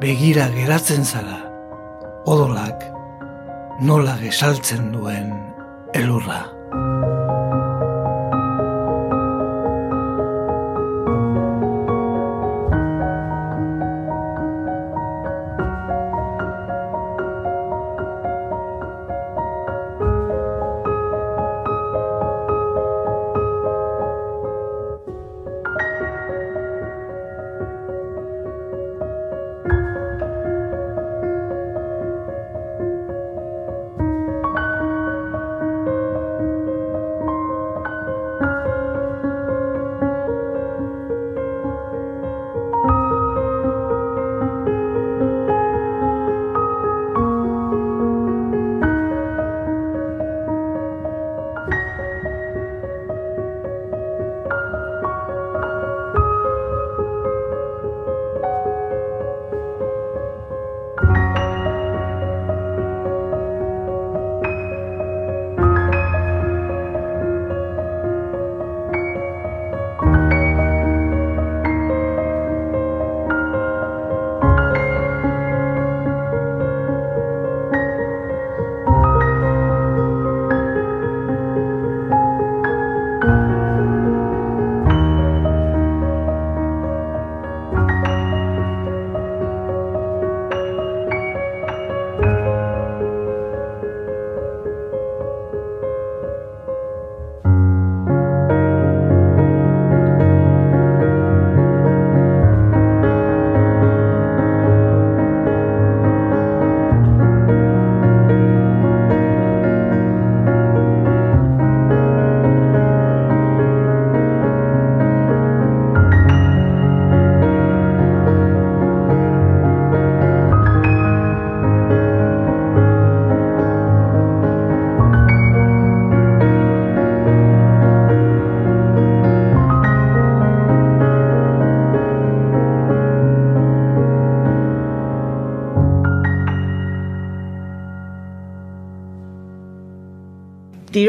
[0.00, 1.42] begira geratzen zara,
[2.26, 2.88] odolak
[3.82, 5.32] nola gesaltzen duen
[5.94, 6.51] elurra.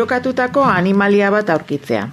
[0.04, 2.08] Tirokatutako animalia bat aurkitzea.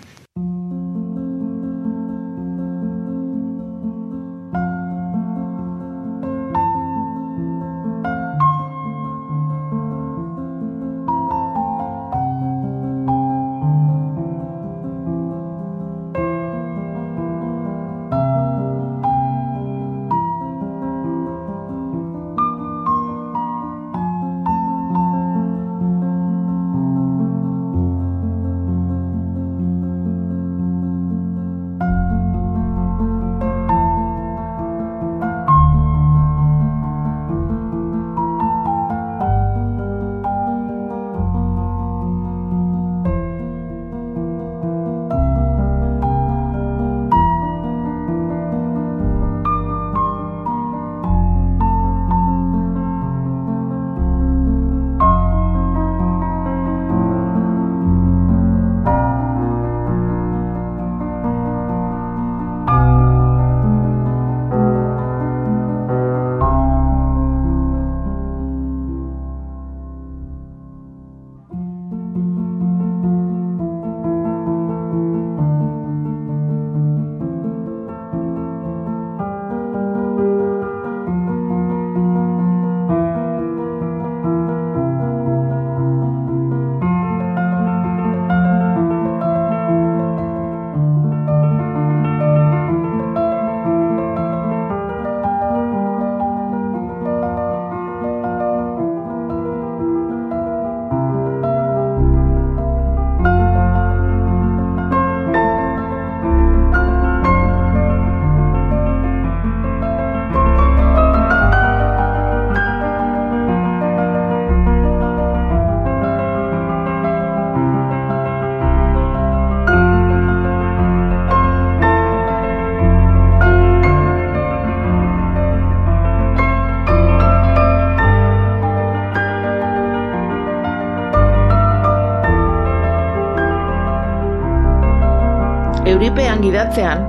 [136.70, 137.00] Gidatzean,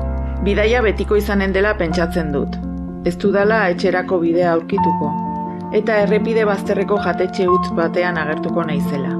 [0.41, 2.55] bidaia betiko izanen dela pentsatzen dut.
[3.05, 5.09] Ez dudala etxerako bidea aurkituko,
[5.77, 9.11] eta errepide bazterreko jatetxe utz batean agertuko naizela.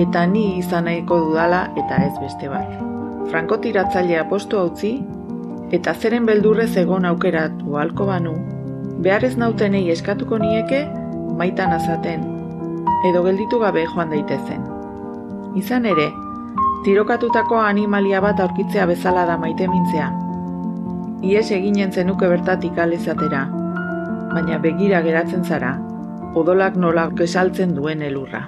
[0.00, 2.70] Eta ni izan nahiko dudala eta ez beste bat.
[3.28, 4.94] Franko tiratzailea postu utzi,
[5.76, 8.32] eta zeren beldurrez egon aukeratu halko banu,
[9.04, 10.86] behar ez nautenei eskatuko nieke,
[11.42, 12.24] maitan azaten,
[13.10, 14.64] edo gelditu gabe joan daitezen.
[15.60, 16.08] Izan ere,
[16.88, 20.06] tirokatutako animalia bat aurkitzea bezala da maite mintzea.
[21.30, 23.42] Ies eginen zenuke bertatik alezatera,
[24.30, 25.74] baina begira geratzen zara,
[26.40, 28.46] odolak nola gesaltzen duen elurra.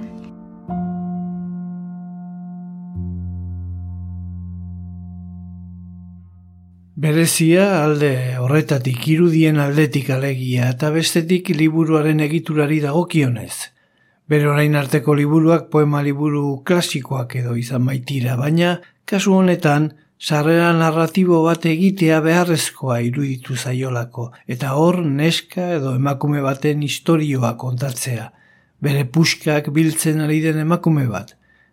[7.01, 13.80] Berezia alde horretatik irudien aldetik alegia eta bestetik liburuaren egiturari dagokionez.
[14.31, 18.77] Bere orain arteko liburuak poema liburu klasikoak edo izan baitira, baina
[19.11, 19.89] kasu honetan
[20.23, 28.29] sarrera narratibo bat egitea beharrezkoa iruditu zaiolako, eta hor neska edo emakume baten istorioa kontatzea,
[28.79, 31.33] bere puskak biltzen ari den emakume bat,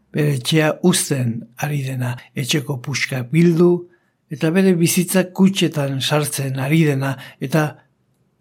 [0.09, 3.69] bere etxea uzten ari dena etxeko puskak bildu,
[4.33, 7.67] eta bere bizitzak kutxetan sartzen ari dena, eta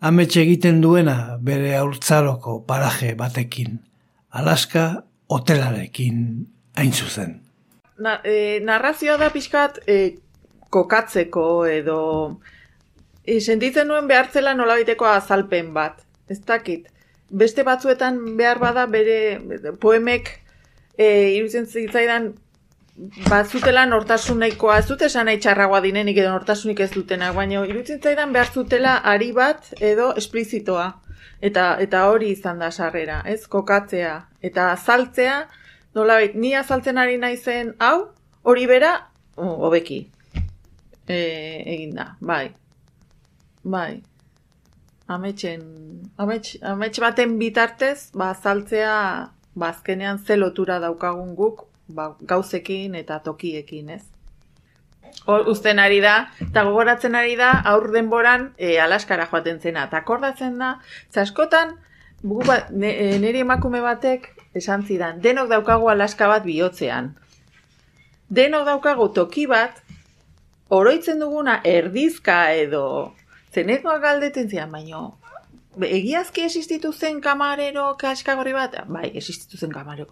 [0.00, 3.76] ametxe egiten duena bere aurtzaroko paraje batekin.
[4.36, 4.86] Alaska
[5.32, 7.40] hotelarekin hain zuzen.
[7.98, 10.16] Na, e, narrazioa da pixkat e,
[10.70, 12.00] kokatzeko edo
[13.24, 16.02] e, sentitzen nuen behartzela nolabiteko azalpen bat.
[16.28, 16.90] Ez dakit.
[17.30, 19.40] Beste batzuetan behar bada bere
[19.80, 20.28] poemek
[20.98, 21.06] e,
[21.36, 22.34] iruditzen zitzaidan
[23.28, 28.00] batzutela nortasun nahikoa, ez dute esan nahi txarragoa dinenik edo nortasunik ez dutenak, baina iruditzen
[28.00, 30.86] zaidan behar zutela ari bat edo esplizitoa.
[31.40, 33.46] Eta, eta hori izan da sarrera, ez?
[33.52, 34.16] Kokatzea.
[34.40, 35.36] Eta azaltzea,
[35.94, 38.08] nola ni azaltzen ari naizen hau,
[38.42, 38.92] hori bera,
[39.36, 40.00] hobeki.
[41.06, 41.18] E,
[41.74, 42.50] egin da, bai.
[43.62, 44.02] Bai.
[45.06, 45.62] Ametxen,
[46.18, 48.96] amets, amets baten bitartez, ba, azaltzea,
[49.54, 54.02] ba, azkenean ze lotura daukagun guk, ba, gauzekin eta tokiekin, ez?
[55.24, 59.86] Uzten ari da, eta gogoratzen ari da, aur denboran e, alaskara joaten zena.
[59.90, 60.76] Eta akordatzen da,
[61.12, 61.76] zaskotan,
[62.22, 67.14] ba, e, nire emakume batek esan zidan, denok daukagu alaska bat bihotzean.
[68.28, 69.82] Denok daukagu toki bat,
[70.68, 73.12] oroitzen duguna erdizka edo,
[73.54, 75.06] zenetmoa galdetzen zidan, baino,
[75.84, 78.78] egiazki existitu zen kamarero kaskagorri bat?
[78.88, 80.06] Bai, existitu zen kamarero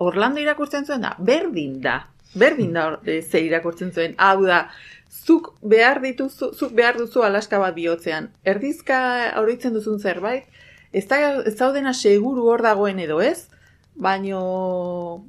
[0.00, 2.06] Orlando irakurtzen zuen da, berdin da.
[2.34, 4.14] Berdin da e, ze irakurtzen zuen.
[4.18, 4.68] Hau da,
[5.10, 8.30] zuk behar dituzu, zuk behar duzu alaska bat bihotzean.
[8.44, 9.00] Erdizka
[9.40, 10.46] auritzen duzun zerbait,
[10.92, 13.48] ez, da, ez zaudena seguru hor dagoen edo ez,
[13.94, 15.24] baino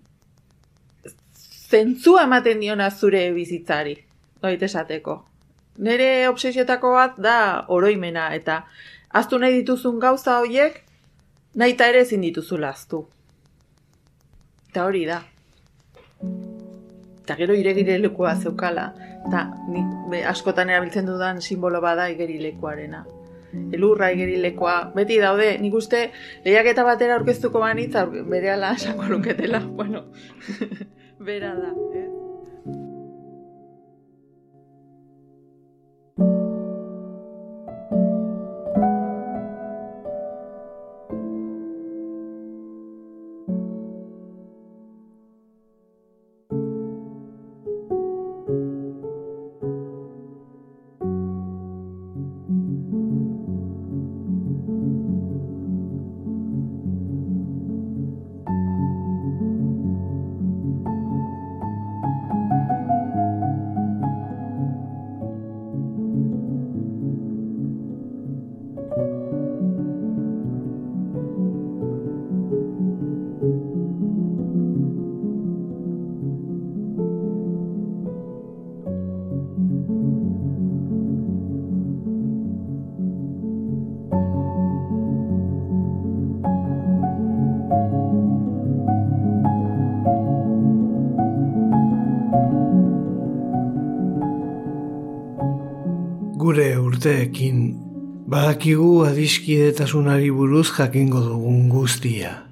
[1.71, 3.95] zentzua ematen diona zure bizitzari,
[4.43, 5.21] doit esateko.
[5.81, 7.37] Nere obsesiotako bat da
[7.71, 8.61] oroimena eta
[9.21, 10.81] aztu nahi dituzun gauza horiek
[11.55, 13.05] nahi eta ere ezin dituzu laztu.
[14.69, 15.21] Eta hori da.
[17.21, 18.91] Eta gero iregirilekua zeukala.
[19.27, 23.03] Eta ni askotan erabiltzen dudan simbolo bada igerilekuarena.
[23.75, 24.77] Elurra igerilekoa.
[24.95, 26.05] Beti daude, nik uste
[26.45, 27.93] lehiaketa batera aurkeztuko banitz,
[28.31, 29.61] bere ala esango luketela.
[29.81, 30.05] Bueno,
[31.27, 31.75] bera da.
[31.95, 32.20] Eh?
[96.51, 97.75] Urteekin
[98.27, 102.43] badakigu adiskidetasunari buruz jakingo dugun guztia.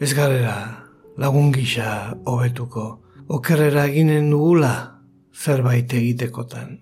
[0.00, 0.82] Ez garera
[1.16, 4.98] lagun gisa hobetuko, okerrera ginen dugula
[5.32, 6.80] zerbait egitekotan.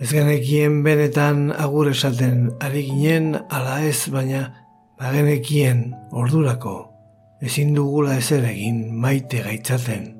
[0.00, 4.42] Ez genekien benetan agur esaten ari ginen ala ez baina
[4.98, 6.78] bagenekien ordurako
[7.42, 10.10] ezin dugula ezer egin maite gaitzaten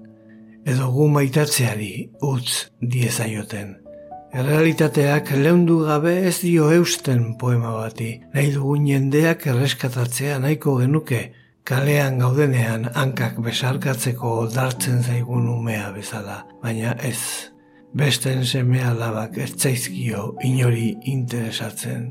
[0.66, 3.85] edo gu maitatzeari utz diezaioten.
[4.34, 8.16] Errealitateak leundu gabe ez dio eusten poema bati.
[8.34, 11.20] Nahi dugun jendeak erreskatatzea nahiko genuke,
[11.66, 17.52] kalean gaudenean hankak besarkatzeko dartzen zaigun umea bezala, baina ez.
[17.96, 22.10] Besten semea labak ez zaizkio inori interesatzen.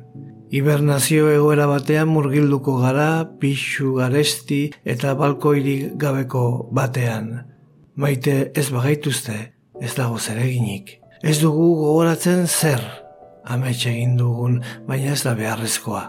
[0.56, 7.32] Hibernazio egoera batean murgilduko gara, pixu garesti eta balkoirik gabeko batean.
[7.96, 9.40] Maite ez bagaituzte,
[9.82, 11.02] ez dago zereginik.
[11.26, 12.82] Ez dugu gogoratzen zer,
[13.50, 16.02] amets egin dugun, baina ez da beharrezkoa.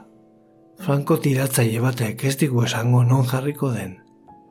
[0.84, 3.94] Franko tiratzaile batek ez digu esango non jarriko den.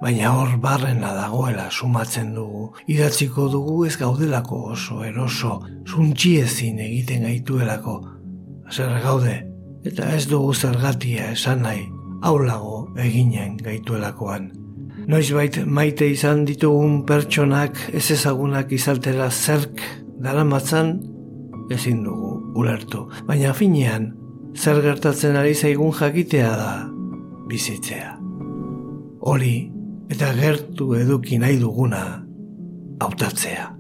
[0.02, 7.94] Baina hor barrena dagoela sumatzen dugu, idatziko dugu ez gaudelako oso eroso, zuntxiezin egiten gaituelako.
[8.74, 9.36] Zer gaude,
[9.86, 11.84] eta ez dugu zergatia esan nahi,
[12.26, 14.50] aulago eginen gaituelakoan.
[15.06, 19.86] Noizbait maite izan ditugun pertsonak ez ezagunak izaltera zerk
[20.22, 21.00] dara matzan
[21.72, 23.06] ezin dugu ulertu.
[23.28, 24.12] Baina finean,
[24.56, 26.72] zer gertatzen ari zaigun jakitea da
[27.50, 28.16] bizitzea.
[29.26, 29.56] Hori
[30.10, 32.04] eta gertu eduki nahi duguna
[33.02, 33.75] hautatzea.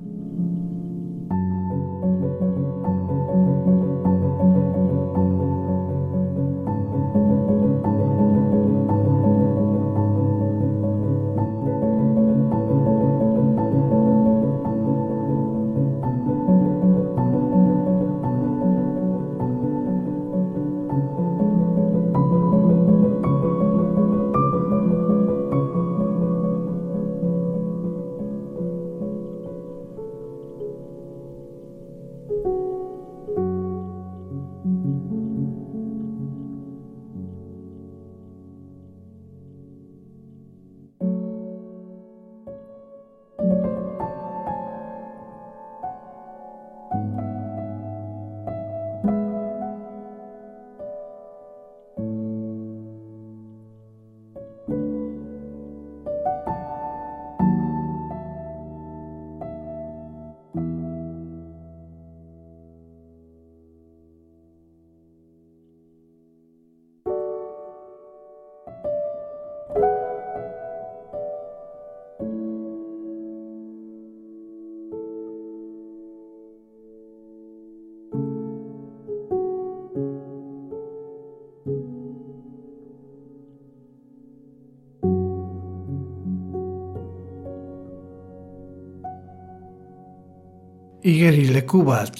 [91.05, 92.15] Igeri leku bat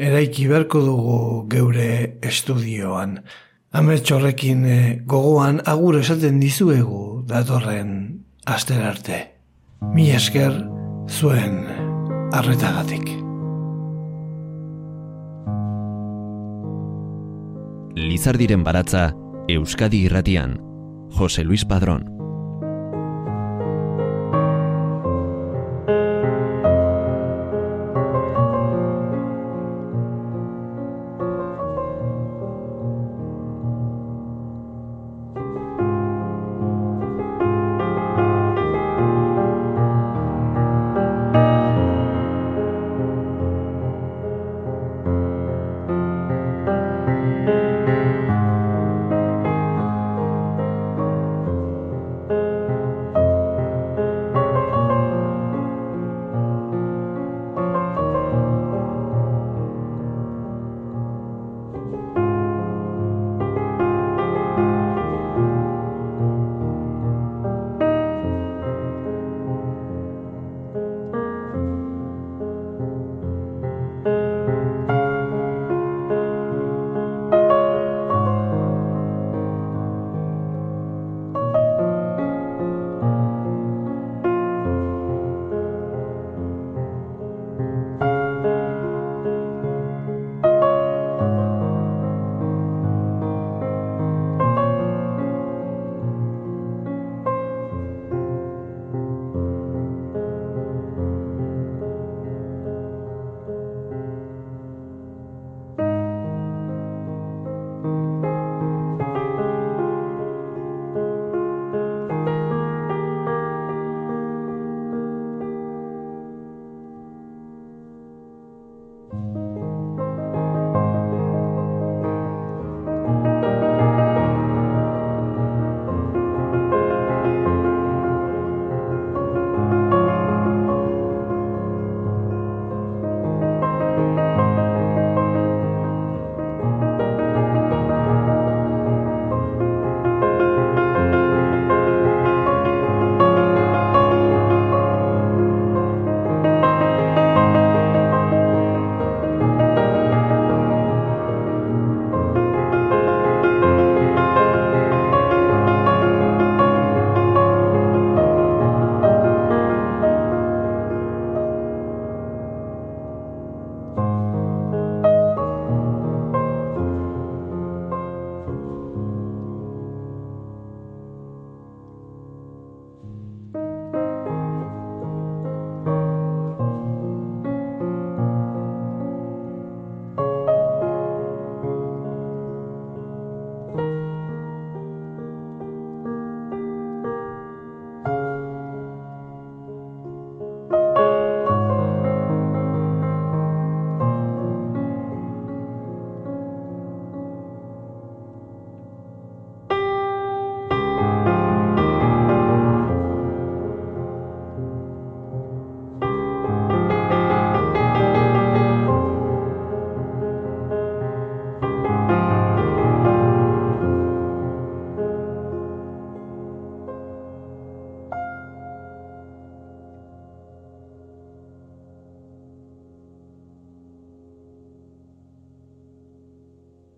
[0.00, 1.16] eraiki beharko dugu
[1.52, 3.18] geure estudioan.
[3.76, 7.90] Amets horrekin eh, gogoan agur esaten dizuegu datorren
[8.48, 9.18] asterarte.
[9.92, 10.56] Mi esker
[11.12, 11.60] zuen
[12.32, 13.12] arretagatik.
[18.00, 19.10] Lizardiren baratza
[19.52, 20.56] Euskadi irratian.
[21.18, 22.19] Jose Luis Padrón.